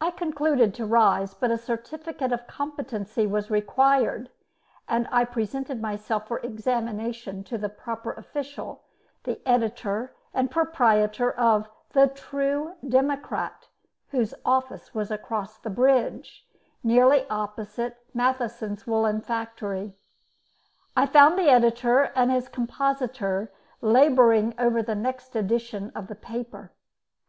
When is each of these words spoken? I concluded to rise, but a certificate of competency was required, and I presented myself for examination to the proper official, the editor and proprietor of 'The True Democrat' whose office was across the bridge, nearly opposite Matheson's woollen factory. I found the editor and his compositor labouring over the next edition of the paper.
I 0.00 0.10
concluded 0.10 0.74
to 0.74 0.84
rise, 0.84 1.32
but 1.32 1.52
a 1.52 1.58
certificate 1.58 2.32
of 2.32 2.48
competency 2.48 3.24
was 3.24 3.48
required, 3.48 4.30
and 4.88 5.06
I 5.12 5.24
presented 5.26 5.80
myself 5.80 6.26
for 6.26 6.40
examination 6.40 7.44
to 7.44 7.56
the 7.56 7.68
proper 7.68 8.10
official, 8.10 8.82
the 9.22 9.40
editor 9.48 10.16
and 10.34 10.50
proprietor 10.50 11.30
of 11.30 11.68
'The 11.92 12.08
True 12.16 12.74
Democrat' 12.84 13.68
whose 14.08 14.34
office 14.44 14.92
was 14.92 15.12
across 15.12 15.56
the 15.56 15.70
bridge, 15.70 16.44
nearly 16.82 17.28
opposite 17.28 17.98
Matheson's 18.12 18.88
woollen 18.88 19.20
factory. 19.20 19.94
I 20.96 21.06
found 21.06 21.38
the 21.38 21.48
editor 21.48 22.10
and 22.16 22.32
his 22.32 22.48
compositor 22.48 23.52
labouring 23.80 24.52
over 24.58 24.82
the 24.82 24.96
next 24.96 25.36
edition 25.36 25.92
of 25.94 26.08
the 26.08 26.16
paper. 26.16 26.72